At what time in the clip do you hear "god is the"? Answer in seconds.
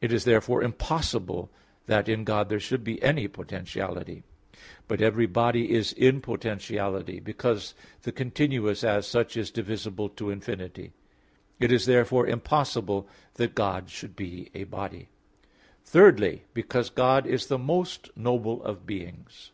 16.88-17.58